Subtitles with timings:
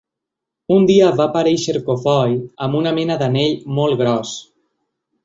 [0.75, 2.33] Un dia va aparèixer cofoi
[2.69, 4.33] amb una mena d'anell molt gros.